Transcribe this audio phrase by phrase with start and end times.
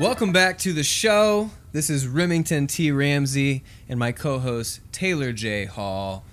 [0.00, 1.50] Welcome back to the show.
[1.72, 2.90] This is Remington T.
[2.90, 5.66] Ramsey and my co host Taylor J.
[5.66, 6.24] Hall.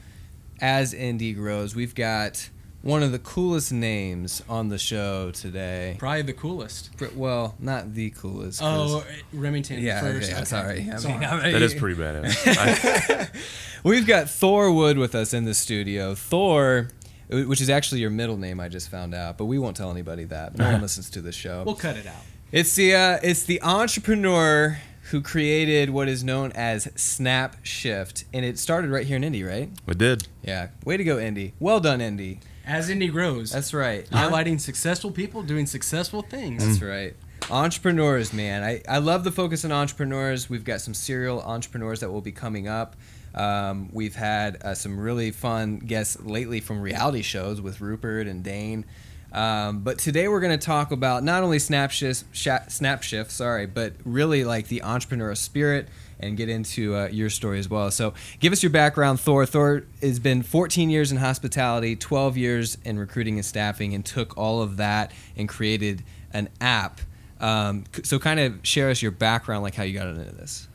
[0.61, 2.49] As Indy grows, we've got
[2.81, 5.97] one of the coolest names on the show today.
[5.99, 6.91] Probably the coolest.
[7.13, 8.61] Well, not the coolest.
[8.63, 10.29] Oh, Remington yeah, first.
[10.29, 10.45] yeah, okay.
[10.45, 10.81] sorry.
[10.83, 11.25] I mean, Sorry.
[11.25, 13.29] I mean, That is pretty badass.
[13.83, 16.15] We've got Thor Wood with us in the studio.
[16.15, 16.87] Thor,
[17.29, 20.23] which is actually your middle name, I just found out, but we won't tell anybody
[20.23, 20.57] that.
[20.57, 21.63] No one listens to the show.
[21.65, 22.15] We'll cut it out.
[22.49, 24.79] It's the uh, it's the entrepreneur
[25.11, 29.69] who created what is known as SnapShyft, and it started right here in Indy, right?
[29.85, 30.27] I did.
[30.43, 30.69] Yeah.
[30.85, 31.53] Way to go, Indy.
[31.59, 32.39] Well done, Indy.
[32.65, 34.05] As Indy grows, That's right.
[34.11, 36.65] highlighting successful people doing successful things.
[36.65, 37.15] That's right.
[37.51, 38.63] Entrepreneurs, man.
[38.63, 40.49] I, I love the focus on entrepreneurs.
[40.49, 42.95] We've got some serial entrepreneurs that will be coming up.
[43.35, 48.41] Um, we've had uh, some really fun guests lately from reality shows with Rupert and
[48.41, 48.85] Dane.
[49.31, 53.93] Um, but today we're going to talk about not only SnapShyft, sha- SnapShyft, sorry, but
[54.05, 55.89] really like the entrepreneurial spirit
[56.19, 57.91] and get into uh, your story as well.
[57.91, 59.45] So give us your background, Thor.
[59.45, 64.37] Thor has been 14 years in hospitality, 12 years in recruiting and staffing, and took
[64.37, 67.01] all of that and created an app.
[67.39, 70.67] Um, so kind of share us your background, like how you got into this.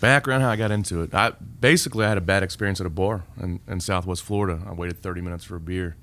[0.00, 1.14] Background how I got into it.
[1.14, 4.62] I basically I had a bad experience at a bar in, in Southwest Florida.
[4.66, 5.96] I waited 30 minutes for a beer,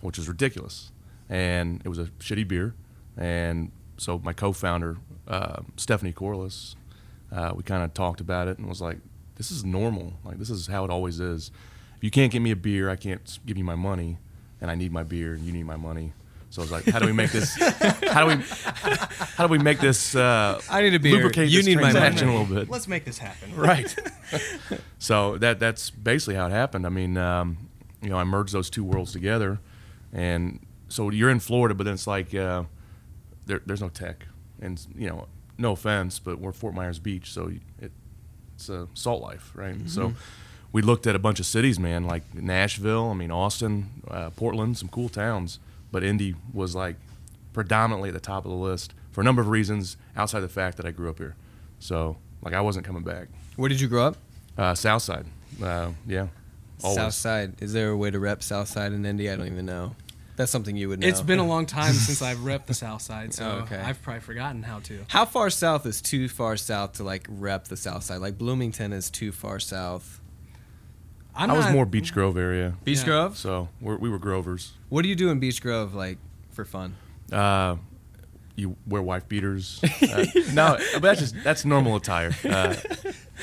[0.00, 0.90] which is ridiculous,
[1.28, 2.74] and it was a shitty beer.
[3.16, 6.76] And so my co-founder uh, Stephanie Corliss,
[7.32, 8.98] uh, we kind of talked about it and was like,
[9.36, 10.14] "This is normal.
[10.24, 11.50] Like this is how it always is.
[11.96, 14.18] If you can't get me a beer, I can't give you my money,
[14.60, 16.12] and I need my beer, and you need my money."
[16.50, 17.56] So I was like, "How do we make this?
[18.10, 18.44] how do we?
[19.36, 20.14] How do we make this?
[20.14, 21.14] Uh, I need a beer.
[21.16, 22.38] Lubricate You need my transaction money.
[22.38, 23.54] a little bit." Let's make this happen.
[23.56, 23.94] right.
[24.98, 26.86] so that that's basically how it happened.
[26.86, 27.68] I mean, um,
[28.00, 29.58] you know, I merged those two worlds together,
[30.12, 32.64] and so you're in Florida, but then it's like uh,
[33.46, 34.26] there, there's no tech,
[34.60, 35.26] and you know,
[35.58, 37.92] no offense, but we're Fort Myers Beach, so it,
[38.54, 39.76] it's a salt life, right?
[39.86, 40.14] So
[40.72, 44.78] we looked at a bunch of cities, man, like Nashville, I mean Austin, uh, Portland,
[44.78, 45.58] some cool towns,
[45.90, 46.96] but Indy was like
[47.52, 50.76] predominantly at the top of the list for a number of reasons outside the fact
[50.76, 51.36] that I grew up here.
[51.78, 53.28] So like I wasn't coming back.
[53.56, 54.16] Where did you grow up?
[54.58, 55.26] Uh, South Side.
[55.62, 56.28] Uh, yeah.
[56.82, 56.96] Always.
[56.96, 57.54] South Side.
[57.62, 59.30] Is there a way to rep South Side in Indy?
[59.30, 59.94] I don't even know.
[60.36, 61.06] That's something you would know.
[61.08, 63.78] It's been a long time since I've repped the South Side, so Oh, okay.
[63.78, 65.04] I've probably forgotten how to.
[65.08, 68.18] How far south is too far south to like rep the South Side?
[68.20, 70.20] Like Bloomington is too far south.
[71.34, 72.74] I'm I was not- more Beech Grove area.
[72.84, 73.04] Beech Yeah.
[73.04, 73.36] Grove.
[73.38, 74.72] So we're, we were Grovers.
[74.88, 76.18] What do you do in Beech Grove, like
[76.52, 76.94] for fun?
[77.32, 77.76] Uh,
[78.56, 79.80] you wear wife beaters.
[80.02, 82.34] Uh, no, but that's just that's normal attire.
[82.44, 82.74] Uh,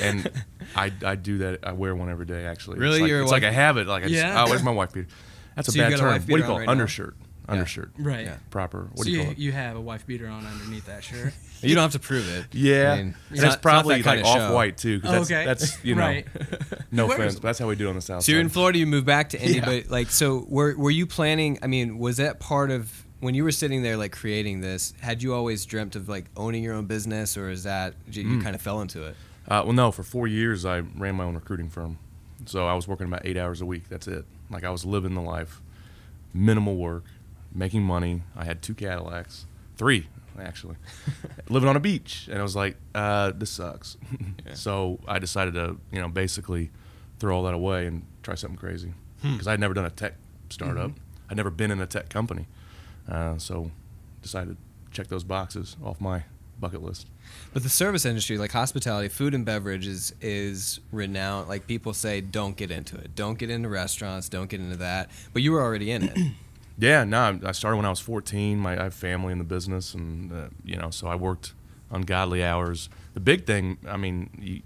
[0.01, 0.31] and
[0.75, 1.59] I, I do that.
[1.63, 2.45] I wear one every day.
[2.45, 2.95] Actually, Really?
[2.95, 3.87] It's like, You're a it's like wife- a habit.
[3.87, 4.43] Like I just, Yeah.
[4.43, 5.07] oh, where's my wife beater?
[5.55, 6.11] That's a So you bad got a term.
[6.13, 6.59] What do you call it?
[6.59, 6.71] right now?
[6.71, 7.15] Undershirt.
[7.47, 7.91] Undershirt.
[7.99, 8.25] Right.
[8.25, 8.37] Yeah.
[8.51, 8.87] Proper.
[8.93, 9.37] What so do you you, call it?
[9.37, 11.33] you have a wife beater on underneath that shirt.
[11.63, 12.47] You don't have to prove it.
[12.51, 14.53] Yeah, I mean, it's and not- it's it's probably not that like kinda off show.
[14.53, 14.99] white too.
[14.99, 15.45] 'cause that's, Okay.
[15.45, 16.27] that's you know, Right.
[16.91, 18.49] no Where offense, but that's how we do it on the south So you're in.
[18.49, 18.79] Florida.
[18.79, 19.65] You moved back to Indy, Yeah.
[19.65, 21.59] but like, so were were you planning?
[21.61, 24.93] I mean, was that part of when you were sitting there like creating this?
[24.99, 28.37] Had you always dreamt of like owning your own business, or is that you, you
[28.39, 28.43] Mm.
[28.43, 29.15] kind of fell into it?
[29.47, 31.97] Uh, well, no, for four years I ran my own recruiting firm.
[32.45, 33.87] So I was working about eight hours a week.
[33.87, 34.25] That's it.
[34.53, 35.61] Like I was living the life,
[36.33, 37.05] minimal work,
[37.53, 38.21] making money.
[38.35, 40.07] I had two Cadillacs, three
[40.41, 40.75] actually,
[41.49, 43.97] living on a beach, and I was like, uh, this sucks.
[44.55, 46.69] So I decided to, you know, basically
[47.19, 48.93] throw all that away and try something crazy.
[49.21, 50.13] Because I'd never done a tech
[50.49, 50.91] startup.
[51.29, 52.47] I'd never been in a tech company,
[53.09, 53.71] uh, so
[54.21, 56.23] decided to check those boxes off my
[56.63, 57.07] bucket list.
[57.53, 61.49] But the service industry, like hospitality, food and beverage, is is renowned.
[61.49, 63.15] Like people say, don't get into it.
[63.15, 64.29] Don't get into restaurants.
[64.29, 65.09] Don't get into that.
[65.33, 66.17] But you were already in it.
[66.75, 68.57] Yeah, no, I started when I was 14.
[68.57, 71.53] My I have family in the business, and uh, you know, so I worked
[71.91, 72.89] ungodly hours.
[73.13, 74.61] The big thing, I mean, you,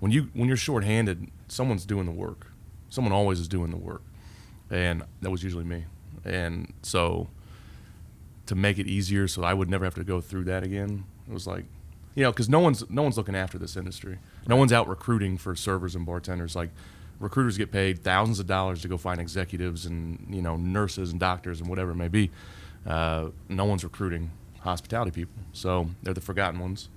[0.00, 2.46] when you when you're shorthanded, someone's doing the work.
[2.88, 4.02] Someone always is doing the work,
[4.70, 5.84] and that was usually me.
[6.24, 7.28] And so,
[8.46, 11.34] to make it easier, so I would never have to go through that again, it
[11.34, 11.64] was like,
[12.14, 14.18] you know, because no one's no one's looking after this industry.
[14.46, 16.56] No one's out recruiting for servers and bartenders.
[16.56, 16.70] Like
[17.20, 21.20] recruiters get paid thousands of dollars to go find executives and you know nurses and
[21.20, 22.30] doctors and whatever it may be.
[22.84, 24.30] Uh, no one's recruiting
[24.60, 26.88] hospitality people, so they're the forgotten ones.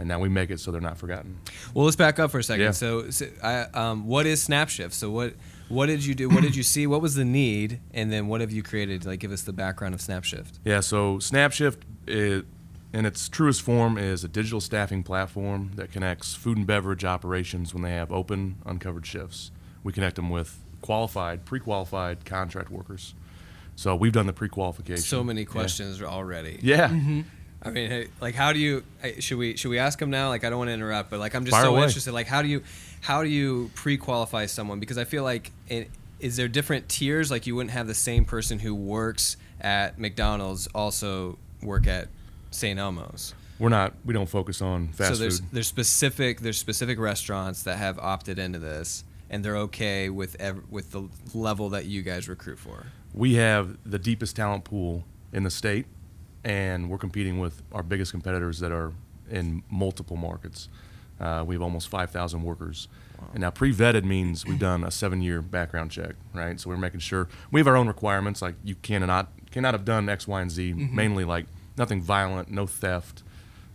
[0.00, 1.40] And now we make it so they're not forgotten.
[1.74, 2.66] Well, let's back up for a second.
[2.66, 2.70] Yeah.
[2.70, 4.92] So, so I, um, what is SnapShyft?
[4.92, 5.34] So, what
[5.68, 6.28] what did you do?
[6.28, 6.86] What did you see?
[6.86, 7.80] What was the need?
[7.92, 9.04] And then, what have you created?
[9.04, 10.60] Like, give us the background of SnapShyft.
[10.64, 12.44] Yeah, so SnapShyft, i
[12.92, 17.74] in its truest form, is a digital staffing platform that connects food and beverage operations
[17.74, 19.50] when they have open, uncovered shifts.
[19.84, 23.14] We connect them with qualified, pre-qualified contract workers.
[23.76, 25.02] So we've done the pre-qualification.
[25.02, 25.46] So many Yeah.
[25.46, 26.58] questions already.
[26.62, 26.88] Yeah.
[26.88, 27.20] Mm-hmm.
[27.62, 28.84] I mean, like, how do you?
[29.18, 30.28] Should we should we ask them now?
[30.28, 31.82] Like, I don't want to interrupt, but like, I'm just Fire so away.
[31.84, 32.12] interested.
[32.12, 32.62] Like, how do you
[33.00, 34.78] how do you pre-qualify someone?
[34.80, 35.90] Because I feel like, it,
[36.20, 37.30] is there different tiers?
[37.30, 42.08] Like, you wouldn't have the same person who works at McDonald's also work at
[42.50, 42.78] St.
[42.78, 43.34] Elmo's.
[43.58, 43.94] We're not.
[44.04, 45.16] We don't focus on fast food.
[45.16, 45.48] so there's food.
[45.52, 50.62] there's specific there's specific restaurants that have opted into this, and they're okay with ev-
[50.70, 52.86] with the level that you guys recruit for.
[53.12, 55.86] We have the deepest talent pool in the state,
[56.44, 58.92] and we're competing with our biggest competitors that are
[59.30, 60.68] in multiple markets.
[61.20, 62.86] Uh, we have almost 5,000 workers.
[63.32, 66.60] And now pre-vetted means we've done a seven-year background check, right?
[66.60, 70.08] So we're making sure we have our own requirements, like you cannot cannot have done
[70.08, 70.74] X, Y, and Z.
[70.74, 71.46] Mainly like
[71.78, 73.22] nothing violent, no theft,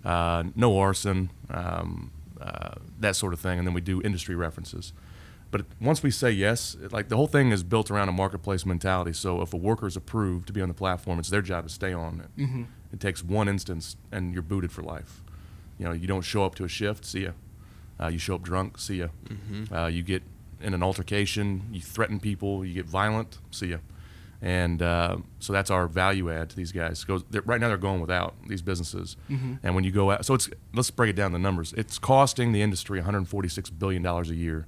[0.06, 2.12] uh, no arson, um,
[2.42, 3.58] uh, that sort of thing.
[3.60, 4.94] And then we do industry references.
[5.52, 8.66] But once we say yes, it- like the whole thing is built around a marketplace
[8.66, 9.14] mentality.
[9.14, 11.70] So if a worker is approved to be on the platform, it's their job to
[11.74, 12.42] stay on it.
[12.42, 12.64] Mm-hmm.
[12.92, 15.22] It takes one instance, and you're booted for life.
[15.80, 17.32] You know, you don't show up to a shift, see ya.
[18.00, 19.08] Uh, you show up drunk, see ya.
[19.72, 20.24] Uh, you get
[20.62, 23.78] in an altercation, you threaten people, you get violent, see ya.
[24.46, 27.02] And uh, so that's our value add to these guys.
[27.06, 30.50] Goes right now they're going without these businesses, and when you go out, so it's
[30.74, 31.74] let's break it down the numbers.
[31.78, 34.68] It's costing the industry 146 billion dollars a year.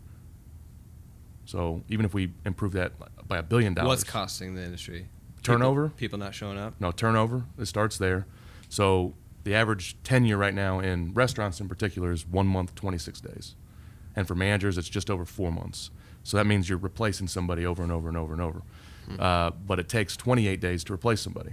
[1.43, 2.93] So even if we improve that
[3.27, 5.07] by a billion dollars, What's costing the industry?
[5.43, 5.89] Turnover?
[5.89, 6.73] People, people not showing up.
[6.79, 7.43] no turnover.
[7.59, 8.25] It starts there.
[8.69, 9.13] So
[9.43, 13.55] the average tenure right now in restaurants in particular is one month, 26 days,
[14.15, 15.91] and for managers it's just over four months.
[16.23, 18.63] So that means you're replacing somebody over and over and over and over.
[19.19, 21.51] Uh, but it takes 28 days to replace somebody,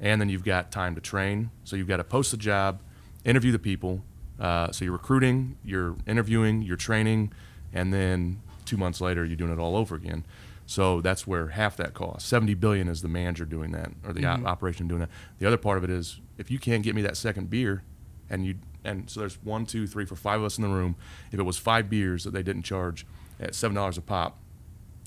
[0.00, 1.50] and then you've got time to train.
[1.64, 2.80] So you've got to post the job,
[3.24, 4.02] interview the people.
[4.38, 7.32] Uh, so you're recruiting, you're interviewing, you're training,
[7.72, 10.24] and then two months later you're doing it all over again.
[10.66, 12.28] So that's where half that cost.
[12.28, 15.08] 70 billion is the manager doing that or the op- operation doing that.
[15.38, 17.82] The other part of it is if you can't get me that second beer
[18.28, 20.94] and you and so there's one, two, three, four, five of us in the room.
[21.32, 23.06] If it was five beers that they didn't charge
[23.40, 24.38] at seven dollars a pop,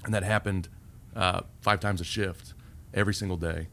[0.04, 0.68] and that happened
[1.15, 2.53] uh, five times a shift
[2.93, 3.67] every single day,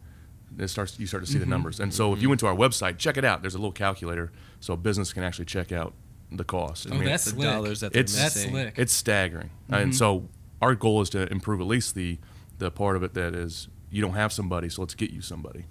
[0.58, 1.78] it starts you start to see the numbers.
[1.80, 3.42] And so if you went to our website, check it out.
[3.42, 5.92] There's a little calculator so a business can actually check out
[6.32, 6.86] the cost.
[6.86, 7.42] I Oh, mean, that's The slick.
[7.48, 8.74] dollars that they're It's- That's slick.
[8.76, 9.50] it's staggering.
[9.68, 10.28] And so
[10.60, 12.18] our goal is to improve at least the
[12.58, 15.64] the part of it that is you don't have somebody, so let's get you somebody.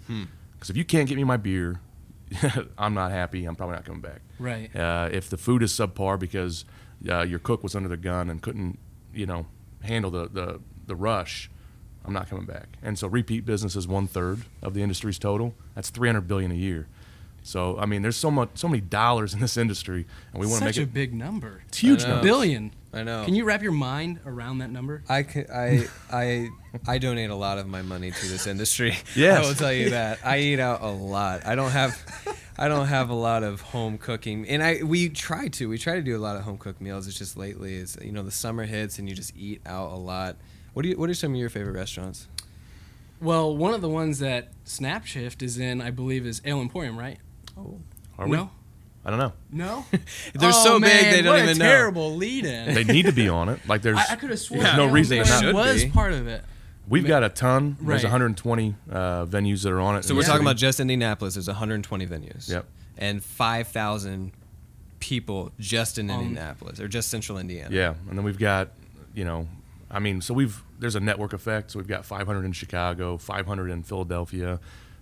[0.54, 1.82] Because if you can't get me my beer,
[2.78, 3.46] I'm not happy.
[3.46, 4.22] I'm probably not coming back.
[4.40, 4.74] Right.
[4.76, 6.66] Uh, if the food is subpar because
[7.10, 8.80] uh, your cook was under the gun and couldn't,
[9.14, 9.48] you know,
[9.82, 11.50] handle the, the, the rush,
[12.08, 12.78] I'm not coming back.
[12.82, 15.54] And so repeat business is one third of the industry's total.
[15.76, 16.88] That's 300 billion a year.
[17.44, 20.60] So I mean, there's so much, so many dollars in this industry, and we want
[20.60, 21.64] to make Such a big number.
[21.68, 22.14] It's huge I know.
[22.16, 22.30] numbers.
[22.30, 22.72] Billion.
[22.94, 23.24] I know.
[23.26, 25.04] Can you wrap your mind around that number?
[25.08, 26.50] I I
[26.86, 28.98] I donate a lot of my money to this industry.
[29.16, 29.44] Yes.
[29.46, 30.20] I will tell you that.
[30.26, 31.46] I eat out a lot.
[31.46, 31.98] I don't have,
[32.58, 35.70] I don't have a lot of home cooking, and I we try to.
[35.70, 37.08] We try to do a lot of home cooked meals.
[37.08, 39.96] It's just lately, it's you know the summer hits and you just eat out a
[39.96, 40.36] lot.
[40.78, 40.96] What do you?
[40.96, 42.28] What are some of your favorite restaurants?
[43.20, 47.18] Well, one of the ones that SnapShyft is in, I believe, is Ale Emporium, right?
[47.58, 47.80] Oh,
[48.20, 48.38] Are we?
[48.38, 48.52] No.
[49.04, 49.34] I don't know.
[49.52, 49.86] No.
[50.36, 51.66] They're Oh, so big they don't what even a know.
[51.66, 52.76] terrible lead-in.
[52.76, 53.60] They need to be on it.
[53.68, 55.66] Like there's, I, I could have sworn There's no reason they Emporium not.
[55.66, 55.94] was Should be.
[55.94, 56.44] part of it.
[56.88, 57.78] we've got a ton.
[57.82, 58.12] There's Right.
[58.12, 60.04] 120 uh, venues that are on it.
[60.06, 60.46] So in we're the talking city.
[60.52, 61.34] about just Indianapolis.
[61.34, 62.48] There's 120 venues.
[62.52, 62.66] Yep.
[63.00, 64.32] And 5,000
[65.00, 67.74] people just in Um, Indianapolis or just Central Indiana.
[67.74, 68.70] Yeah, and then we've got,
[69.16, 69.48] you know,
[69.90, 71.72] I mean, so we've there's a network effect.
[71.72, 74.60] So we've got 500 in Chicago, 500 in Philadelphia,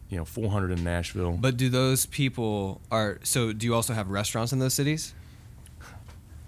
[0.10, 1.38] you know, 400 in Nashville.
[1.40, 3.54] But do those people are so?
[3.54, 5.14] Do you also have restaurants in those cities?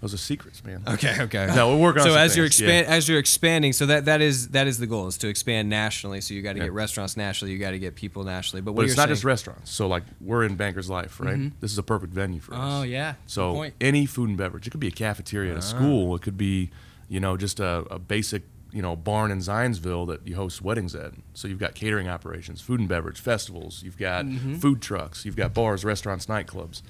[0.02, 0.84] Those are secrets, man.
[0.88, 1.52] Okay, okay.
[1.56, 4.06] No, we're working on So some as you're things, expand, as you're expanding, so that
[4.06, 6.22] that is that is the goal is to expand nationally.
[6.22, 6.66] So you got to Yeah.
[6.66, 8.62] get restaurants nationally, you got to get people nationally.
[8.62, 9.72] But what But it's you're not just restaurants.
[9.72, 11.36] So like we're in Bankers Life, right?
[11.36, 11.56] Mm-hmm.
[11.62, 12.60] This is a perfect venue for us.
[12.62, 13.16] Oh yeah.
[13.26, 15.62] So any food and beverage, it could be a cafeteria at a ah.
[15.62, 16.16] school.
[16.16, 16.70] It could be,
[17.08, 20.94] you know, just a, a basic, you know, barn in Zionsville that you host weddings
[20.96, 21.14] at.
[21.34, 23.82] So you've got catering operations, food and beverage, festivals.
[23.84, 24.56] You've got mm-hmm.
[24.56, 25.26] food trucks.
[25.26, 26.82] You've got bars, restaurants, nightclubs.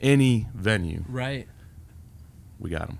[0.00, 1.46] Any venue, Right.
[2.58, 2.98] we got them.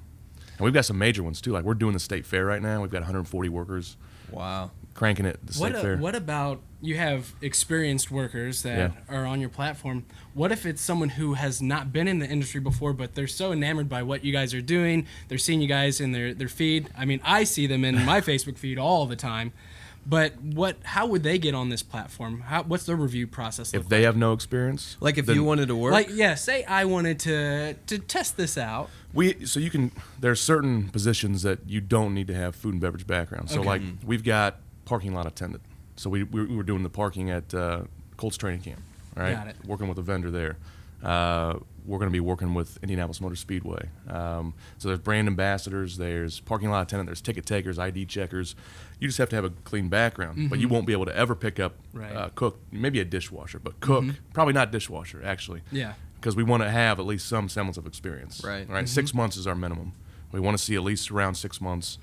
[0.58, 1.52] And we've got some major ones too.
[1.52, 2.80] Like we're doing the state fair right now.
[2.80, 3.96] We've got 140 workers
[4.30, 4.70] Wow.
[4.94, 5.36] Cranking it.
[5.36, 5.96] at The What a, fair.
[5.96, 10.04] what about you have experienced workers that are on your platform?
[10.34, 13.52] What if it's someone who has not been in the industry before, but they're so
[13.52, 15.06] enamored by what you guys are doing?
[15.28, 16.88] They're seeing you guys in their, their feed.
[16.96, 19.52] I mean, I see them in my Facebook feed all the time.
[20.04, 20.78] But what?
[20.82, 22.40] How would they get on this platform?
[22.40, 23.72] How, what's their review process?
[23.72, 26.08] if look they have no experience, Like if then you wanted to work, like?
[26.10, 28.90] Yeah, say I wanted to to test this out.
[29.12, 32.72] We so you can there are certain positions that you don't need to have food
[32.72, 33.50] and beverage background.
[33.50, 33.68] So Okay.
[33.68, 34.04] like mm-hmm.
[34.06, 35.62] we've got parking lot attendant.
[35.96, 37.82] So we we, we were doing the parking at uh,
[38.16, 38.80] Colts training camp.
[39.16, 39.34] right?
[39.34, 39.56] Got it.
[39.66, 40.56] Working with a vendor there.
[41.02, 43.88] Uh, we're going to be working with Indianapolis Motor Speedway.
[44.08, 48.54] Um, so there's brand ambassadors, there's parking lot attendant, there's ticket takers, ID checkers.
[49.00, 51.34] You just have to have a clean background, but you won't be able to ever
[51.34, 51.98] pick up Mm-hmm.
[51.98, 52.08] Right.
[52.10, 52.18] Mm-hmm.
[52.18, 55.62] uh, cook, maybe a dishwasher, but cook probably not dishwasher actually.
[55.72, 55.94] Yeah.
[56.14, 58.42] Because we want to have at least some semblance of experience.
[58.44, 58.68] Right.
[58.68, 58.88] Right.
[58.88, 59.92] Six months is our minimum.
[60.30, 61.98] We want to see at least around six months,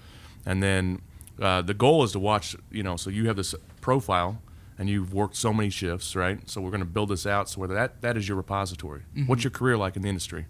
[0.45, 1.01] and then
[1.41, 2.55] uh, the goal is to watch.
[2.71, 4.41] You know, so you have this profile,
[4.77, 6.47] and you've worked so many shifts, right?
[6.49, 9.03] So we're going to build this out so where that that is your repository.
[9.27, 10.45] What's your career like in the industry?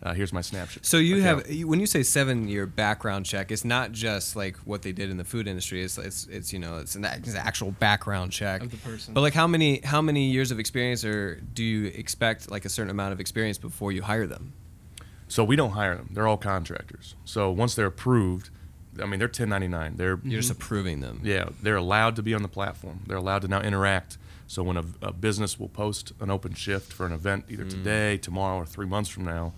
[0.00, 0.86] Uh, here's my snapshot.
[0.86, 1.46] So you account.
[1.46, 5.10] have when you say seven year background check, it's not just like what they did
[5.10, 5.82] in the food industry.
[5.82, 9.12] It's it's, it's you know it's an it's an actual background check Of the person.
[9.12, 12.68] But like how many how many years of experience or do you expect like a
[12.68, 14.52] certain amount of experience before you hire them?
[15.26, 16.10] So we don't hire them.
[16.12, 17.16] They're all contractors.
[17.24, 18.50] So once they're approved,
[19.00, 19.96] I mean they're 1099.
[19.96, 21.20] They're You're just approving them.
[21.22, 23.00] Yeah, they're allowed to be on the platform.
[23.06, 24.18] They're allowed to now interact.
[24.46, 27.70] So when a, a business will post an open shift for an event either mm.
[27.70, 29.52] today, tomorrow, or three months from now,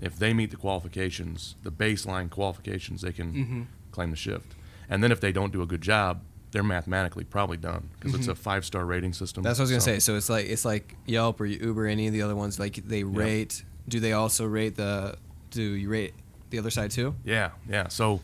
[0.00, 3.62] if they meet the qualifications, the baseline qualifications, they can mm-hmm.
[3.92, 4.54] claim the shift.
[4.88, 8.26] And then if they don't do a good job, they're mathematically probably done because it's
[8.26, 8.40] a mm-hmm.
[8.40, 9.42] five star rating system.
[9.42, 9.98] That's what I was gonna So- say.
[10.00, 12.58] So it's like it's like Yelp or Uber, any of the other ones.
[12.58, 13.64] Like they rate.
[13.86, 15.16] Do they also rate the?
[15.50, 16.14] Do you rate
[16.50, 17.14] the other side too?
[17.24, 17.88] Yeah, yeah.
[17.88, 18.20] So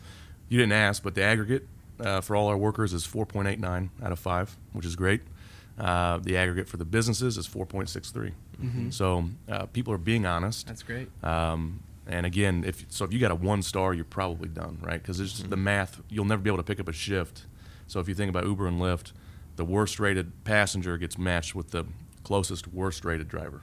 [0.49, 1.67] you didn't ask, but the aggregate
[1.99, 5.21] uh, for all our workers is 4.89 out of five, which is great.
[5.79, 8.31] Uh, the aggregate for the businesses is 4.63.
[8.93, 10.67] So uh, people are being honest.
[10.67, 11.09] That's great.
[11.23, 15.01] Um, and again, if so, if you got a one star, you're probably done, right?
[15.01, 16.01] Because it's the math.
[16.09, 17.45] You'll never be able to pick up a shift.
[17.87, 19.11] So if you think about Uber and Lyft,
[19.57, 21.85] the worst rated passenger gets matched with the
[22.23, 23.61] closest worst rated driver.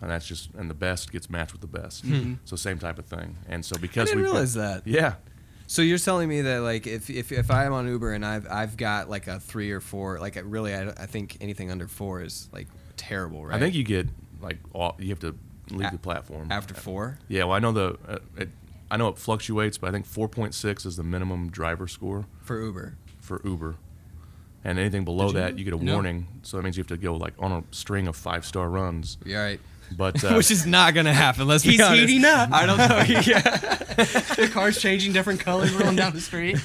[0.00, 2.04] And that's just and the best gets matched with the best.
[2.44, 3.36] So same type of thing.
[3.48, 4.86] And so I because didn't we've realize that.
[4.86, 5.14] yeah,
[5.70, 8.76] So you're telling me that like if, if, if I'm on Uber and I've I've
[8.76, 12.48] got like a three or four like really I, I think anything under four is
[12.52, 13.54] like terrible right?
[13.54, 14.08] I think you get
[14.40, 15.36] like all, you have to
[15.70, 16.50] leave A- the platform.
[16.50, 17.18] after four?
[17.28, 18.48] Yeah, well, I know the uh, it,
[18.90, 22.24] I know it fluctuates, but I think 4.6 is the minimum driver score.
[22.40, 22.96] For Uber.
[23.20, 23.76] For Uber,
[24.64, 25.92] and anything below you that you get a No.
[25.92, 26.26] warning.
[26.42, 29.18] So that means you have to go like on a string of five star runs.
[29.26, 29.60] you're right
[29.96, 32.50] But uh, which is not gonna happen let's be He's honest heating up.
[32.52, 32.84] I don't know
[33.26, 33.40] yeah
[34.36, 36.56] the car's changing different colors rolling down the street.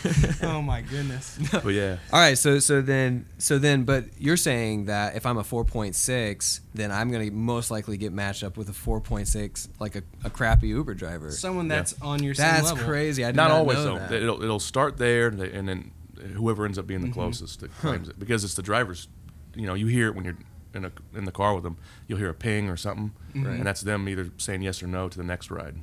[0.44, 1.39] Oh my goodness.
[1.51, 5.38] but yeah, all right so so then so then but you're saying that if I'm
[5.38, 10.03] a 4.6 then I'm gonna most likely get matched up with a 4.6 like a,
[10.24, 11.75] a crappy Uber driver Someone Yeah.
[11.77, 12.86] that's on your same that's level.
[12.86, 14.00] crazy I did not, not, always know though.
[14.00, 14.12] that.
[14.13, 15.92] It'll it'll start there, and and then
[16.36, 17.13] whoever ends up being the Mm-hmm.
[17.20, 19.08] closest that claims it because it's the driver's.
[19.56, 20.38] You know, you hear it when you're
[20.74, 21.77] in a in the car with them.
[22.08, 23.56] You'll hear a ping or something, Right.
[23.58, 25.75] and that's them either saying yes or no to the next ride.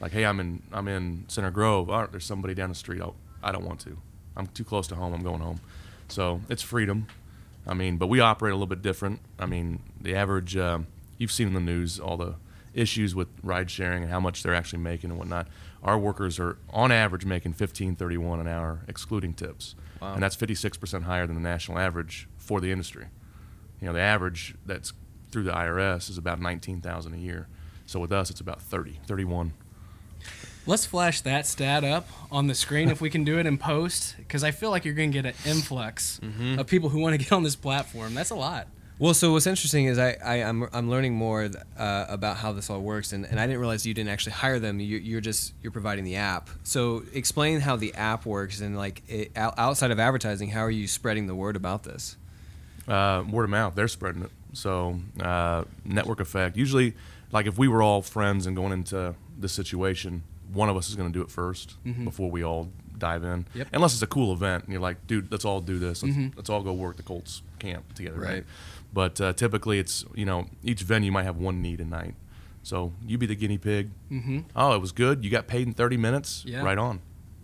[0.00, 1.90] Like, hey, I'm in I'm in Center Grove.
[1.90, 3.00] Oh, there's somebody down the street.
[3.02, 3.98] I'll, I don't want to.
[4.36, 5.12] I'm too close to home.
[5.12, 5.60] I'm going home.
[6.08, 7.06] So it's freedom.
[7.66, 9.20] I mean, but we operate a little bit different.
[9.38, 10.56] I mean, the average.
[10.56, 10.86] Um,
[11.18, 12.36] you've seen in the news all the
[12.74, 15.48] issues with ride sharing and how much they're actually making and whatnot.
[15.82, 20.14] Our workers are on average making 15.31 an hour, excluding tips, Wow.
[20.14, 23.06] and that's 56% higher than the national average for the industry.
[23.80, 24.92] You know, the average that's
[25.30, 27.46] through the IRS is about 19,000 a year.
[27.86, 29.52] So with us, it's about 30, 31.
[30.66, 34.16] Let's flash that stat up on the screen if we can do it in post,
[34.18, 36.58] because I feel like you're going to get an influx Mm-hmm.
[36.58, 38.14] of people who want to get on this platform.
[38.14, 38.66] That's a lot.
[38.98, 42.68] Well, so what's interesting is I, I I'm, I'm learning more uh, about how this
[42.68, 44.80] all works, and, and I didn't realize you didn't actually hire them.
[44.80, 46.50] You, you're just you're providing the app.
[46.64, 50.88] So explain how the app works, and like it, outside of advertising, how are you
[50.88, 52.16] spreading the word about this?
[52.88, 53.74] Uh, word of mouth.
[53.74, 54.30] They're spreading it.
[54.52, 56.56] So uh, network effect.
[56.56, 56.94] Usually,
[57.30, 60.96] like if we were all friends and going into this situation, one of us is
[60.96, 63.46] going to do it 1st before we all dive in.
[63.54, 63.68] Yep.
[63.72, 66.02] Unless it's a cool event and you're like, dude, let's all do this.
[66.02, 68.18] Let's, let's all go work the Colts camp together.
[68.18, 68.30] Right.
[68.30, 68.44] Right.
[68.92, 72.14] But uh, typically, it's you know each venue might have one need a night.
[72.62, 73.90] So you be the guinea pig.
[74.10, 74.40] Mm-hmm.
[74.56, 75.24] Oh, it was good.
[75.24, 76.42] You got paid in 30 minutes.
[76.46, 76.62] Yeah.
[76.62, 77.00] Right on.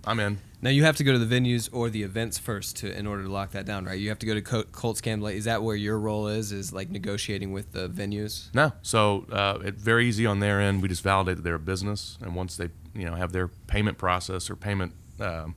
[0.07, 0.39] I'm in.
[0.65, 3.23] Now you have to go to the venues or the events first to in order
[3.23, 3.99] to lock that down, right?
[3.99, 5.23] You have to go to Col- Colts Camp.
[5.23, 6.53] Like, is that where your role is?
[6.53, 8.49] Is like negotiating with the venues?
[8.55, 10.81] No, so uh, it's very easy on their end.
[10.81, 13.99] We just validate that they're a business, and once they, you know, have their payment
[13.99, 15.55] process or payment, um,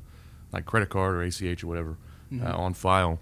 [0.51, 1.95] like credit card or ACH or whatever,
[2.43, 3.21] uh, on file,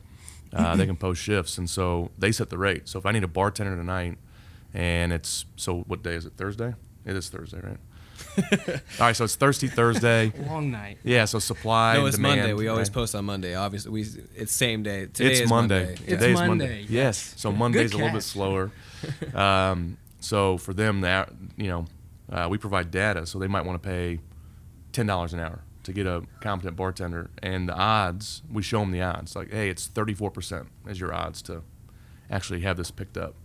[0.53, 2.89] uh, they can post shifts, and so they set the rate.
[2.89, 4.17] So if I need a bartender tonight,
[4.73, 6.33] and it's so what day is it?
[6.35, 6.73] Thursday.
[7.05, 7.77] It is Thursday, right?
[8.37, 10.31] All right, so it's Thirsty Thursday.
[10.47, 10.97] Long night.
[11.03, 11.95] Yeah, so supply.
[11.95, 12.53] no, it's demand, Monday.
[12.53, 12.93] We always right?
[12.93, 13.55] post on Monday.
[13.55, 14.01] Obviously, we
[14.35, 15.07] it's same day.
[15.07, 15.85] Today it's is Monday.
[15.85, 15.93] Monday.
[15.93, 17.33] It's Today is Monday, Yes.
[17.37, 18.71] So Monday's a little bit slower.
[19.33, 21.85] um, so for them, that you know,
[22.31, 24.19] uh, we provide data, so they might want to pay
[24.91, 28.91] ten dollars an hour to get a competent bartender, and the odds we show them
[28.91, 29.35] the odds.
[29.35, 31.63] Like, hey, it's thirty four percent is your odds to,
[32.29, 33.35] actually have this picked up.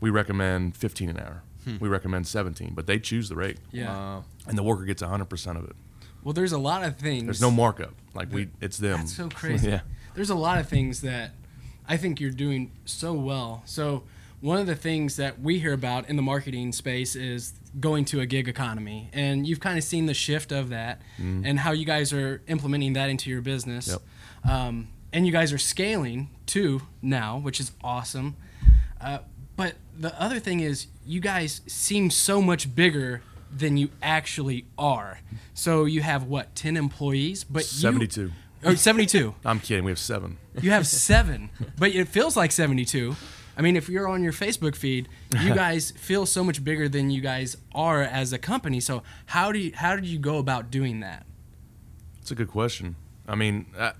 [0.00, 1.44] We recommend 15 an hour.
[1.80, 3.86] We recommend 17, but they choose the rate, Yeah.
[3.88, 4.24] Wow.
[4.46, 5.76] and the worker gets 100% of it.
[6.24, 7.24] Well, there's a lot of things.
[7.24, 7.94] There's no markup.
[8.14, 8.98] Like we, it's them.
[9.00, 9.68] That's so crazy.
[9.68, 9.80] yeah.
[10.14, 11.32] There's a lot of things that
[11.88, 13.62] I think you're doing so well.
[13.64, 14.04] So
[14.40, 18.20] one of the things that we hear about in the marketing space is going to
[18.20, 21.84] a gig economy, and you've kind of seen the shift of that, and how you
[21.86, 23.88] guys are implementing that into your business.
[23.88, 24.52] Yep.
[24.52, 28.36] Um, and you guys are scaling too now, which is awesome.
[29.00, 29.18] Uh,
[29.62, 33.22] but the other thing is, you guys seem so much bigger
[33.54, 35.20] than you actually are.
[35.54, 37.44] So you have what, ten employees?
[37.44, 38.32] But you- 72.
[38.64, 39.34] Oh, 72.
[39.44, 39.84] I'm kidding.
[39.84, 40.38] We have seven.
[40.60, 43.14] You have seven, but it feels like 72.
[43.56, 45.08] I mean, if you're on your Facebook feed,
[45.40, 48.80] you guys feel so much bigger than you guys are as a company.
[48.80, 51.24] So how do you how did you go about doing that?
[52.20, 52.96] It's a good question.
[53.28, 53.92] I mean, uh,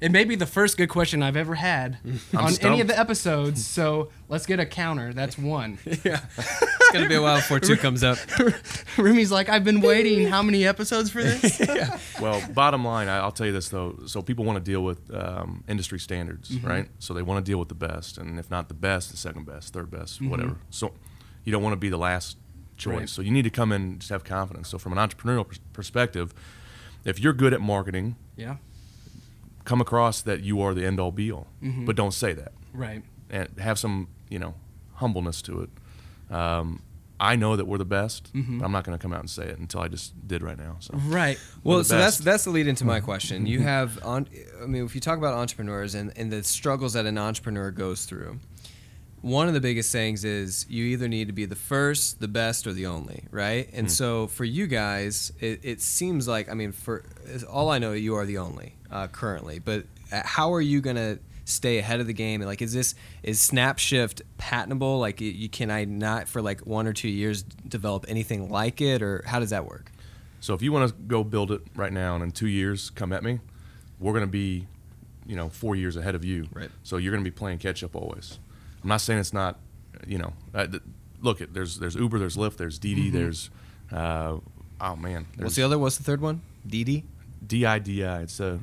[0.00, 1.98] It may be the first good question I've ever had
[2.36, 3.66] on any of the episodes.
[3.66, 5.12] So let's get a counter.
[5.12, 5.78] That's one.
[6.04, 6.20] Yeah.
[6.38, 8.16] It's gonna be a while before two comes up.
[8.96, 11.60] Rumi's like, I've been waiting how many episodes for this?
[11.60, 11.98] yeah.
[12.20, 13.98] well, bottom line, I, I'll tell you this though.
[14.06, 16.88] So people want to deal with um, industry standards, right?
[16.98, 19.44] So they want to deal with the best, and if not the best, the second
[19.46, 20.56] best, third best, whatever.
[20.70, 20.92] So
[21.44, 22.38] you don't want to be the last
[22.76, 22.94] choice.
[22.98, 23.08] Right.
[23.08, 24.68] So you need to come in and just have confidence.
[24.68, 26.32] So from an entrepreneurial pers- perspective,
[27.04, 28.56] if you're good at marketing, Yeah.
[29.70, 31.84] Come across that you are the end all be all, mm-hmm.
[31.84, 32.52] but don't say that.
[32.74, 33.04] Right.
[33.30, 34.54] and have some you know
[34.94, 35.70] humbleness to it.
[36.34, 36.82] Um,
[37.20, 38.58] I know that we're the best, mm-hmm.
[38.58, 40.58] but I'm not going to come out and say it until I just did right
[40.58, 40.78] now.
[40.80, 41.38] So Right.
[41.62, 42.24] Well, so that's best.
[42.24, 43.46] that's the lead into my question.
[43.46, 43.68] You mm-hmm.
[43.68, 44.26] have on.
[44.60, 48.06] I mean, if you talk about entrepreneurs and, and the struggles that an entrepreneur goes
[48.06, 48.40] through,
[49.20, 52.66] one of the biggest sayings is you either need to be the first, the best,
[52.66, 53.68] or the only, right?
[53.72, 53.90] And mm.
[53.90, 57.04] so for you guys, it, it seems like I mean, for
[57.48, 59.58] all I know, you are the only uh, currently.
[59.58, 62.40] But uh, how are you gonna stay ahead of the game?
[62.40, 64.98] Like, is this is SnapShyft patentable?
[64.98, 69.02] Like, you, can I not for like one or two years develop anything like it,
[69.02, 69.90] or how does that work?
[70.40, 73.12] So if you want to go build it right now and in two years come
[73.12, 73.40] at me,
[73.98, 74.66] we're going to be,
[75.26, 76.48] you know, four years ahead of you.
[76.52, 76.70] Right.
[76.82, 78.38] So you're going to be playing catch up always.
[78.82, 79.58] I'm not saying it's not,
[80.06, 80.82] you know, uh, th-
[81.20, 83.50] look at there's there's Uber, there's Lyft, there's Didi, there's,
[83.92, 84.38] uh,
[84.80, 85.78] oh man, What's the other?
[85.78, 86.40] What's the third one?
[86.66, 87.04] Didi.
[87.46, 88.22] DIDI.
[88.22, 88.60] It's a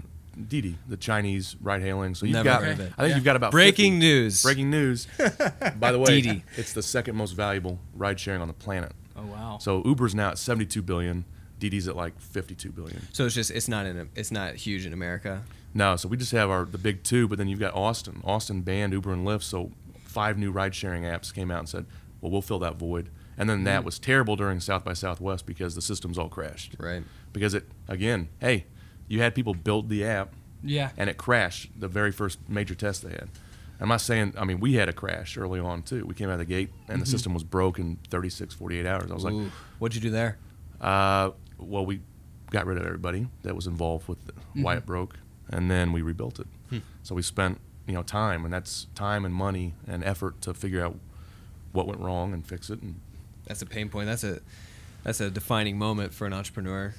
[0.47, 2.15] Didi, the Chinese ride hailing.
[2.15, 2.93] So you've Never got, heard of it.
[2.97, 3.15] I think Yeah.
[3.15, 4.43] you've got about Breaking 50 news.
[4.43, 5.07] Breaking news.
[5.79, 6.43] By the way, Didi.
[6.55, 8.93] it's the second most valuable ride sharing on the planet.
[9.15, 9.57] Oh wow.
[9.59, 11.25] So Uber's now at 72 billion.
[11.59, 13.01] Didi's at like 52 billion.
[13.13, 15.43] So it's just it's not in it's not huge in America.
[15.73, 18.21] No, so we just have our the big two, but then you've got Austin.
[18.23, 19.71] Austin banned Uber and Lyft, so
[20.05, 21.85] five new ride sharing apps came out and said,
[22.21, 23.85] "Well, we'll fill that void." And then that mm.
[23.85, 26.75] was terrible during South by Southwest because the systems all crashed.
[26.79, 27.03] Right.
[27.33, 28.65] Because it again, hey,
[29.07, 30.89] you had people build the app yeah.
[30.97, 33.29] and it crashed the very first major test they had.
[33.79, 36.03] I'm not saying, I mean, we had a crash early on too.
[36.05, 37.11] We came out of the gate and the mm-hmm.
[37.11, 39.11] system was broke in 36, 48 hours.
[39.11, 39.35] I was like,
[39.77, 40.37] what'd you do there?
[40.81, 42.01] uh, well, we
[42.51, 44.63] got rid of everybody that was involved with mm-hmm.
[44.63, 45.15] why it broke,
[45.49, 46.47] and then we rebuilt it.
[46.69, 46.77] Hmm.
[47.03, 50.83] So we spent, you know, time, and that's time and money and effort to figure
[50.83, 50.97] out
[51.71, 52.81] what went wrong and fix it.
[52.81, 52.99] And
[53.45, 54.07] That's a pain point.
[54.07, 54.39] That's a
[55.03, 56.93] that's a defining moment for an entrepreneur.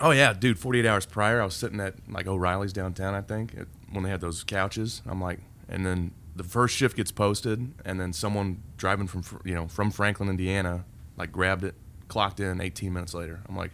[0.00, 3.54] Oh yeah, dude, 48 hours prior, I was sitting at like O'Reilly's downtown, I think,
[3.58, 5.02] at, when they had those couches.
[5.06, 9.54] I'm like, and then the first shift gets posted, and then someone driving from, you
[9.54, 10.84] know, from Franklin, Indiana,
[11.16, 11.74] like grabbed it,
[12.08, 13.40] clocked in 18 minutes later.
[13.48, 13.72] I'm like,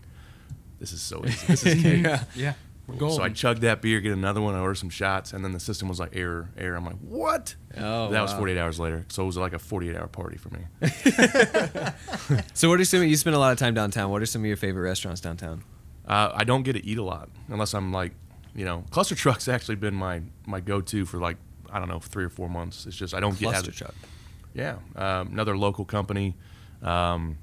[0.81, 1.47] this is so easy.
[1.47, 2.05] This is cake.
[2.05, 2.25] yeah.
[2.35, 2.55] Yeah.
[2.87, 3.17] We're golden.
[3.17, 5.61] So I chugged that beer, get another one, I ordered some shots, and then the
[5.61, 6.77] system was like error, error.
[6.77, 7.55] I'm like, what?
[7.79, 9.07] Oh, that was 48 hours later.
[9.09, 10.61] So it was like a 48 hour party for me.
[12.55, 13.03] So what are some?
[13.05, 14.11] You spend a lot of time downtown.
[14.11, 15.63] What are some of your favorite restaurants downtown?
[16.07, 18.13] Uh, I don't get to eat a lot unless I'm like,
[18.55, 21.37] you know, ClusterTruck's actually been my my go to for like
[21.71, 22.87] I don't know three or four months.
[22.87, 23.95] It's just I don't get Cluster Truck.
[24.55, 26.37] Yeah, um, another local company.
[26.83, 27.39] Um,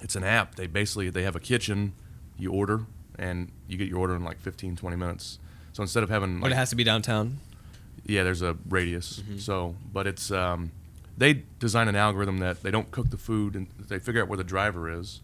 [0.00, 0.54] it's an app.
[0.54, 1.94] They basically they have a kitchen.
[2.38, 2.86] You order
[3.18, 5.38] and you get your order in like 15, 20 minutes.
[5.72, 7.38] So instead of having But it has to be downtown.
[8.06, 9.20] Yeah, there's a radius.
[9.20, 9.38] Mm-hmm.
[9.38, 10.72] So, but it's um,
[11.16, 14.36] they design an algorithm that they don't cook the food and they figure out where
[14.36, 15.20] the driver is,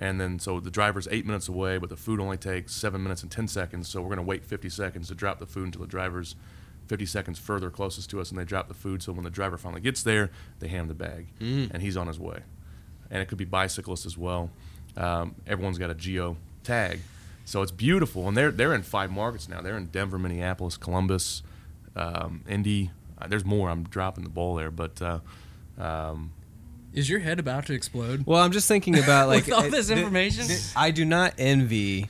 [0.00, 3.22] and then so the driver's eight minutes away, but the food only takes seven minutes
[3.22, 3.88] and ten seconds.
[3.88, 6.34] So we're gonna wait 50 seconds to drop the food until the driver's
[6.88, 9.00] 50 seconds further closest to us, and they drop the food.
[9.02, 11.70] So when the driver finally gets there, they hand the bag, Mm.
[11.72, 12.40] and he's on his way.
[13.10, 14.50] And it could be bicyclists as well.
[14.96, 16.98] Um, everyone's got a geo tag,
[17.44, 18.26] so it's beautiful.
[18.26, 19.60] And they're they're in five markets now.
[19.60, 21.42] They're in Denver, Minneapolis, Columbus,
[21.94, 22.90] um, Indy.
[23.18, 23.68] Uh, there's more.
[23.70, 25.20] I'm dropping the ball there, but uh,
[25.78, 26.32] um,
[26.92, 28.24] Is your head about to explode?
[28.26, 30.46] Well, I'm just thinking about like With all it- this th- information?
[30.46, 32.08] th- I do not envy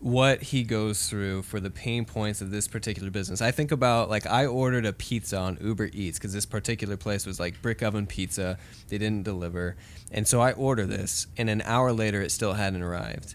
[0.00, 3.42] what he goes through for the pain points of this particular business.
[3.42, 7.26] I think about like I ordered a pizza on Uber Eats because this particular place
[7.26, 8.58] was like brick oven pizza.
[8.88, 9.74] They didn't deliver,
[10.12, 13.34] and so I order this, and an hour later it still hadn't arrived.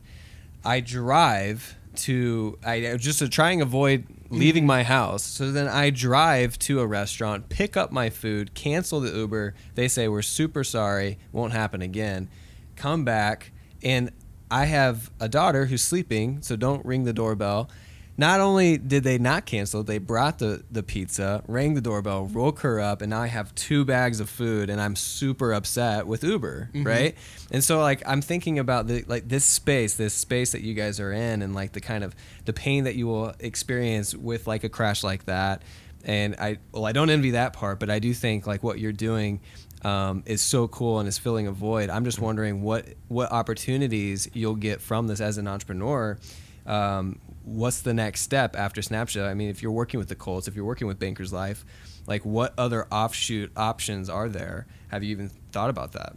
[0.63, 4.67] I drive to I just to try and avoid leaving mm-hmm.
[4.67, 5.23] my house.
[5.23, 9.53] So then I drive to a restaurant, pick up my food, cancel the Uber.
[9.75, 12.29] They say we're super sorry, won't happen again.
[12.75, 13.51] Come back
[13.83, 14.11] and
[14.49, 17.69] I have a daughter who's sleeping, so don't ring the doorbell.
[18.17, 22.59] Not only did they not cancel, they brought the, the pizza, rang the doorbell, woke
[22.59, 26.23] her up, and now I have two bags of food, and I'm super upset with
[26.23, 27.15] Uber, right?
[27.51, 30.99] And so like I'm thinking about the like this space, this space that you guys
[30.99, 32.13] are in, and like the kind of
[32.45, 35.63] the pain that you will experience with like a crash like that.
[36.03, 38.91] And I well, I don't envy that part, but I do think like what you're
[38.91, 39.39] doing
[39.83, 41.89] um, is so cool and is filling a void.
[41.89, 46.17] I'm just wondering what what opportunities you'll get from this as an entrepreneur.
[46.65, 49.27] Um, what's the next step after SnapShyft?
[49.27, 51.65] I mean, if you're working with the Colts, if you're working with Bankers Life,
[52.07, 54.65] like what other offshoot options are there?
[54.89, 56.15] Have you even thought about that?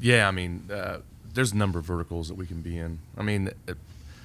[0.00, 0.98] Yeah, I mean, uh,
[1.32, 2.98] there's a number of verticals that we can be in.
[3.16, 3.76] I mean, it,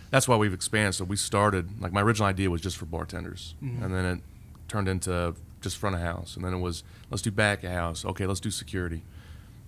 [0.10, 0.96] that's why we've expanded.
[0.96, 4.20] So we started like my original idea was just for bartenders, and then it
[4.68, 8.06] turned into just front of house, and then it was let's do back of house.
[8.06, 9.04] Okay, let's do security.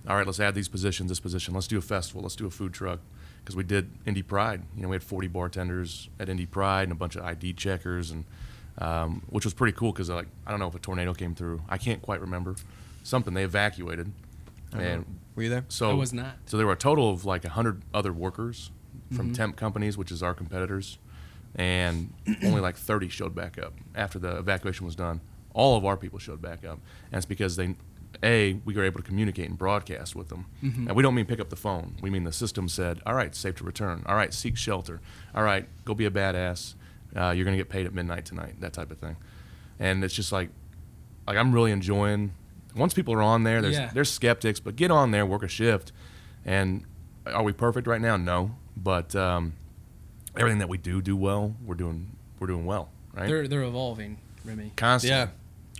[0.07, 1.53] All right, let's add these positions, this position.
[1.53, 2.21] Let's do a festival.
[2.21, 2.99] Let's do a food truck
[3.49, 4.61] because we did Indy Pride.
[4.75, 8.11] You know, we had 40 bartenders at Indy Pride and a bunch of ID checkers,
[8.11, 8.25] and
[8.77, 11.63] um, which was pretty cool because like I don't know if a tornado came through.
[11.67, 12.55] I can't quite remember.
[13.01, 14.11] Something they evacuated,
[14.71, 15.03] and
[15.35, 15.65] Were you there?
[15.67, 16.35] so I was not.
[16.45, 18.69] So there were a total of like hundred other workers
[19.15, 20.99] from temp companies, which is our competitors,
[21.55, 25.21] and only like thirty showed back up after the evacuation was done.
[25.55, 26.77] All of our people showed back up,
[27.11, 27.73] and it's because they,
[28.23, 31.39] a, we were able to communicate and broadcast with them, and we don't mean pick
[31.39, 31.95] up the phone.
[32.01, 34.03] We mean the system said, "All right, safe to return.
[34.07, 34.99] All right, seek shelter.
[35.35, 36.73] All right, go be a badass.
[37.15, 39.15] Uh, you're gonna get paid at midnight tonight." That type of thing,
[39.79, 40.49] and it's just like,
[41.27, 42.33] like I'm really enjoying.
[42.75, 43.91] Once people are on there, there's Yeah.
[43.93, 45.91] there's skeptics, but get on there, work a shift,
[46.45, 46.83] and
[47.25, 48.17] are we perfect right now?
[48.17, 49.53] No, but um,
[50.35, 51.55] everything that we do do well.
[51.65, 53.27] We're doing we're doing well, right?
[53.27, 54.73] They're they're evolving, Remy.
[54.75, 55.17] constantly.
[55.17, 55.27] Yeah.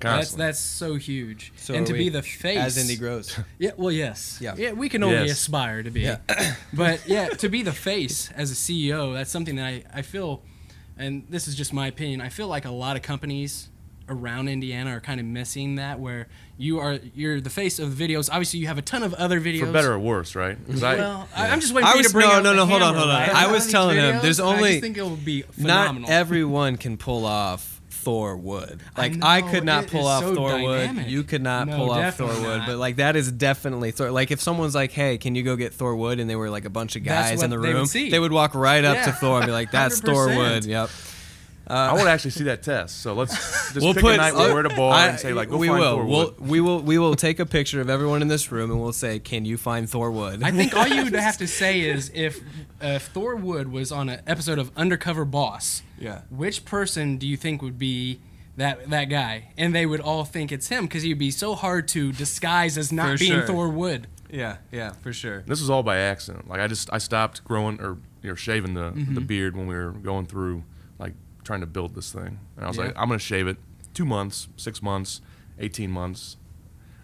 [0.01, 0.45] That's Constantly.
[0.45, 1.51] that's so huge.
[1.57, 3.37] So and to we, be the face as Indy grows.
[3.59, 4.37] Yeah, well, yes.
[4.41, 4.55] Yeah.
[4.57, 5.31] Yeah, we can only Yes.
[5.31, 6.01] aspire to be.
[6.01, 6.19] Yeah.
[6.73, 10.41] but yeah, to be the face as a CEO, that's something that I, I feel,
[10.97, 13.69] and this is just my opinion, I feel like a lot of companies
[14.07, 18.07] around Indiana are kind of missing that where you are you're the face of the
[18.07, 18.27] videos.
[18.31, 19.59] Obviously, you have a ton of other videos.
[19.67, 20.57] for better or worse, right?
[20.65, 22.43] 'Cause I, Well, I, I'm just waiting I for you was- to bring no, out
[22.43, 23.19] no, the no, hold on, hammer, hold on.
[23.27, 23.35] right?
[23.35, 26.09] I was these telling him, there's and I only- just think it would be phenomenal.
[26.09, 28.81] Not everyone can pull off Thor Wood.
[28.95, 31.07] I Like I, know, could not it pull off so Thor dynamic.
[31.07, 32.65] You could not No, pull off Thor not.
[32.65, 34.11] But like that is definitely Thor.
[34.11, 36.65] Like if someone's like, "Hey, can you go get Thor wood?" and they were like
[36.65, 39.11] a bunch of guys in the they would room, they would walk right up to
[39.11, 40.37] Thor and be like, "That's Thor 100%.
[40.37, 40.89] wood." Yep.
[41.69, 43.01] I want to actually see that test.
[43.01, 43.33] So let's
[43.73, 45.49] just We'll pick put a night where we're at a bar I- and say like,
[45.49, 45.95] go we find will.
[45.97, 46.39] Thor We'll, Wood.
[46.39, 46.79] we will.
[46.81, 49.57] We will take a picture of everyone in this room and we'll say, "Can you
[49.57, 52.39] find Thor wood?" I think all you would have to say is if
[52.81, 56.21] if Thor Wood was on an episode of Undercover Boss, Yeah.
[56.29, 58.19] which person do you think would be
[58.57, 59.49] that that guy?
[59.57, 62.91] And they would all think it's him because he'd be so hard to disguise as
[62.91, 63.45] not For being sure.
[63.47, 64.07] Thor Wood.
[64.31, 65.43] yeah, yeah, for sure.
[65.45, 66.47] This was all by accident.
[66.49, 69.13] Like I just I stopped growing or you know, shaving the Mm-hmm.
[69.15, 70.63] the beard when we were going through like
[71.43, 72.85] trying to build this thing, and I was Yeah.
[72.85, 73.57] like, I'm gonna shave it.
[73.93, 75.21] Two months, six months,
[75.59, 76.37] eighteen months.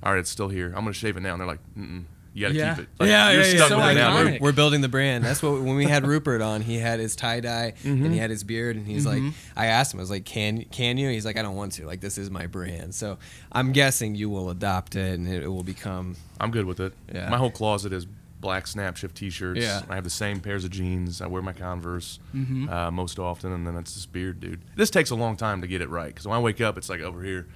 [0.03, 0.67] All right, it's still here.
[0.67, 1.33] I'm gonna shave it now.
[1.33, 2.75] And they're like, Mm-mm, you gotta Yeah.
[2.75, 2.89] keep it.
[2.99, 3.55] Like, yeah, you're yeah, yeah.
[3.55, 4.15] stuck So with it now.
[4.15, 5.23] We're, we're building the brand.
[5.23, 8.13] That's what when we had Rupert on, he had his tie dye and he mm-hmm.
[8.13, 9.25] had his beard, and he's mm-hmm.
[9.25, 11.09] like, I asked him, I was like, can can you?
[11.09, 11.87] He's like, I don't want to.
[11.87, 12.93] Like this is my brand.
[12.93, 13.17] So
[13.51, 16.17] I'm guessing you will adopt it, and it, it will become.
[16.39, 16.93] I'm good with it.
[17.11, 17.29] Yeah.
[17.29, 18.05] My whole closet is
[18.41, 19.59] black SnapShyft T-shirts.
[19.61, 19.81] Yeah.
[19.89, 21.21] I have the same pairs of jeans.
[21.21, 22.69] I wear my Converse Mm-hmm.
[22.69, 24.61] uh, most often, and then it's this beard, dude.
[24.75, 26.89] This takes a long time to get it right because when I wake up, it's
[26.89, 27.47] like over here,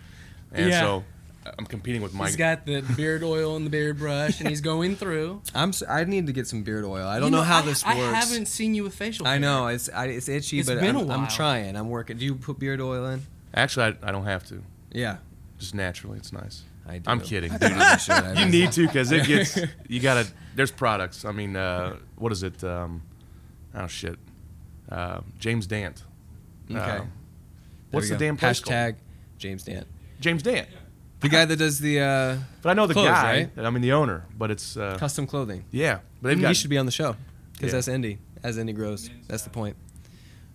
[0.52, 0.82] and Yeah.
[0.82, 1.04] so
[1.58, 2.26] I'm competing with my.
[2.28, 5.42] He's got the beard oil and the beard brush, and he's going through.
[5.56, 5.70] I'm.
[5.70, 7.08] s- I need to get some beard oil.
[7.08, 7.98] I don't You know, how I- this works.
[7.98, 9.26] I haven't seen you with facial.
[9.28, 11.76] I know it's I, it's itchy, It's but been I'm, a I'm trying.
[11.76, 12.18] I'm working.
[12.18, 13.26] Do you put beard oil in?
[13.54, 14.62] Actually, I, I don't have to.
[14.92, 15.18] Yeah,
[15.60, 16.64] Just naturally, it's nice.
[16.90, 17.10] I do.
[17.12, 17.60] I'm kidding, dude.
[17.62, 18.12] probably should.
[18.16, 19.58] I You need to because it gets.
[19.88, 20.28] You gotta.
[20.56, 21.24] There's products.
[21.26, 22.64] I mean, uh, what is it?
[22.64, 23.04] Um,
[23.76, 24.18] oh shit.
[24.90, 26.04] Uh, James Dant.
[26.70, 26.80] Okay.
[26.80, 27.02] Uh,
[27.92, 28.20] what's the go.
[28.20, 28.74] damn place called?
[28.76, 28.96] hashtag
[29.38, 29.88] James Dant?
[30.20, 30.68] James Dant.
[31.22, 33.50] The guy that does the uh, But I know the Clothes, guy.
[33.56, 33.66] right?
[33.66, 34.26] I mean the owner.
[34.38, 35.66] But it's uh, custom clothing.
[35.72, 36.00] yeah.
[36.22, 37.16] But they've he should be on the show
[37.54, 37.72] because Yeah.
[37.78, 38.18] that's Indy.
[38.42, 39.76] As Indy grows, that's the point.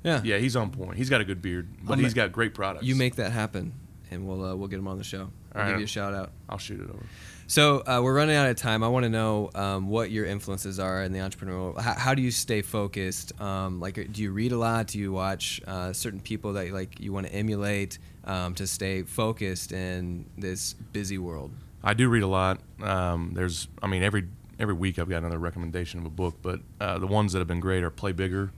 [0.02, 0.20] Yeah.
[0.24, 0.96] Yeah, he's on point.
[0.96, 2.84] He's got a good beard, but I'll he's got great products.
[2.86, 3.72] You make that happen,
[4.10, 5.30] and we'll uh, we'll get him on the show.
[5.54, 5.70] I'll right.
[5.70, 6.32] give you a shout out.
[6.48, 7.04] I'll shoot it over.
[7.46, 8.82] So uh, we're running out of time.
[8.82, 11.78] I want to know um, what your influences are in the entrepreneurial.
[11.78, 13.38] How, how do you stay focused?
[13.40, 14.88] Um, like, do you read a lot?
[14.88, 19.02] Do you watch uh, certain people that like you want to emulate um, to stay
[19.02, 21.50] focused in this busy world?
[21.82, 22.60] I do read a lot.
[22.82, 24.26] Um, there's, I mean, every
[24.58, 27.48] every week I've got another recommendation of a book, but uh, the ones that have
[27.48, 28.52] been great are Play Bigger,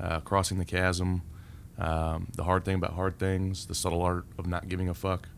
[0.00, 1.22] uh, Crossing the Chasm,
[1.78, 5.28] um, The Hard Thing About Hard Things, The Subtle Art of Not Giving a Fuck.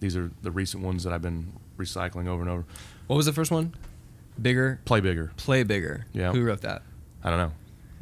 [0.00, 2.64] These are the recent ones that I've been recycling over and over.
[3.06, 3.74] What was the first one?
[4.40, 5.32] Bigger, Play Bigger.
[5.36, 6.06] play bigger.
[6.12, 6.32] Yeah.
[6.32, 6.82] Who wrote that?
[7.24, 7.52] I don't know.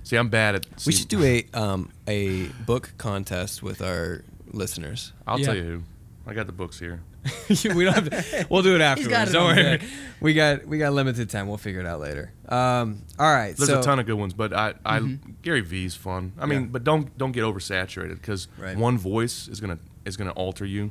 [0.02, 0.66] See, I'm bad at.
[0.85, 5.12] We should do a um, a book contest with our listeners.
[5.26, 5.46] I'll Yeah.
[5.46, 5.83] tell you who.
[6.26, 7.00] I got the books here.
[7.48, 9.33] we don't have to, we'll do it afterwards.
[9.33, 9.80] don't worry.
[10.20, 11.46] We got we got limited time.
[11.48, 12.33] We'll figure it out later.
[12.48, 13.57] Um, all right.
[13.57, 16.33] There's so, a ton of good ones, but I, I Gary V's fun.
[16.38, 16.66] I mean, Yeah.
[16.72, 18.76] but don't don't get oversaturated because Right.
[18.76, 20.90] one voice is gonna is gonna alter you.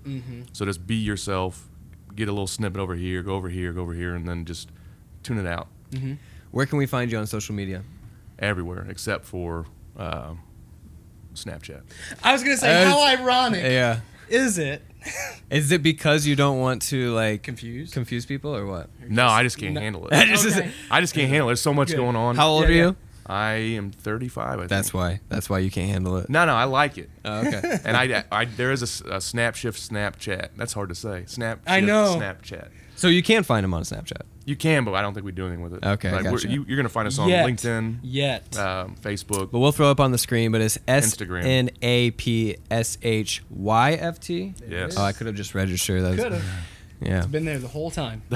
[0.54, 1.68] So just be yourself.
[2.16, 4.70] Get a little snippet over here, go over here, go over here, and then just
[5.24, 5.68] tune it out
[6.52, 7.84] Where can we find you on social media?
[8.40, 9.66] everywhere except for
[9.98, 10.34] uh,
[11.36, 11.82] Snapchat.
[12.24, 14.02] I was gonna say, Uh, how ironic Yeah.
[14.30, 14.82] is it?
[15.52, 18.90] Is it because you don't want to like confuse confuse people or what?
[19.10, 19.82] No, I just can't No.
[19.82, 20.28] handle I it.
[20.28, 20.72] just- Okay.
[20.90, 21.52] I just can't handle it.
[21.52, 21.98] There's so much Good.
[21.98, 22.36] going on.
[22.38, 22.96] How old Yeah, are you?
[23.26, 24.48] I am 35.
[24.48, 24.70] I think.
[24.70, 25.20] That's why.
[25.30, 26.30] That's why you can't handle it.
[26.30, 27.10] No, no, I like it.
[27.24, 27.80] Oh, okay.
[27.86, 30.50] And I, I, there is a SnapShyft Snapchat.
[30.58, 31.24] That's hard to say.
[31.28, 31.60] Snap.
[31.66, 32.16] I know.
[32.20, 32.70] Snapchat.
[32.96, 34.22] so you can find him on Snapchat.
[34.46, 35.86] You can, but I don't think we do anything with it.
[35.86, 36.50] Okay, Like, gotcha.
[36.50, 37.46] you, you're gonna find us on Yet.
[37.48, 38.58] LinkedIn, Yet.
[38.58, 39.50] um, Facebook.
[39.52, 40.52] But we'll throw up on the screen.
[40.52, 41.46] But it's S Instagram.
[41.46, 44.54] N A P S H Y F T.
[44.68, 44.96] Yes.
[44.98, 46.04] Oh, I could have just registered.
[46.04, 46.46] That was- Could have
[47.00, 47.26] Yeah.
[47.26, 48.22] been there the whole time.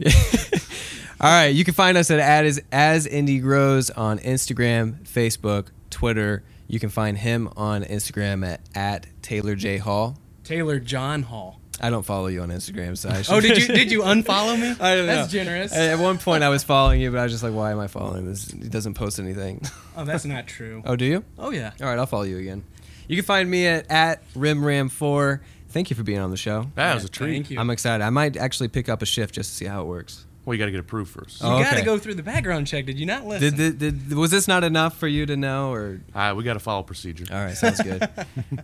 [1.18, 6.42] All right, you can find us at as as Indy grows on Instagram, Facebook, Twitter.
[6.68, 10.18] You can find him on Instagram at at Taylor J Hall.
[10.44, 11.58] Taylor John Hall.
[11.80, 13.34] I don't follow you on Instagram, so I oh, should.
[13.34, 14.76] Oh, did you did you unfollow me?
[14.78, 15.16] I don't know.
[15.16, 15.72] That's generous.
[15.74, 17.86] At one point, I was following you, but I was just like, "Why am I
[17.86, 18.50] following this?
[18.50, 19.62] He doesn't post anything."
[19.96, 20.82] Oh, that's not true.
[20.86, 21.24] oh, do you?
[21.38, 21.72] Oh yeah.
[21.80, 22.62] All right, I'll follow you again.
[23.08, 25.40] You can find me at at rimram4.
[25.70, 26.66] Thank you for being on the show.
[26.74, 27.32] that was a treat.
[27.32, 27.58] Thank you.
[27.58, 28.04] I'm excited.
[28.04, 30.25] I might actually pick up a shift just to see how it works.
[30.46, 31.42] Well, you got to get approved first.
[31.42, 31.84] you Oh, got to okay.
[31.84, 32.86] go through the background check.
[32.86, 33.56] Did you not listen?
[33.56, 36.54] Did, did, did was this not enough for you to know, or Uh, we got
[36.54, 37.26] to follow procedure.
[37.32, 37.56] all right?
[37.56, 38.08] Sounds good.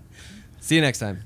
[0.61, 1.23] see you next time.